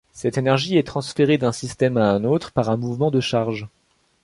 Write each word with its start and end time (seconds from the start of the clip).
Cette 0.13 0.39
énergie 0.39 0.79
est 0.79 0.87
transférée 0.87 1.37
d'un 1.37 1.51
système 1.51 1.95
à 1.97 2.09
un 2.09 2.23
autre 2.23 2.51
par 2.51 2.71
un 2.71 2.75
mouvement 2.75 3.11
de 3.11 3.19
charges. 3.19 3.67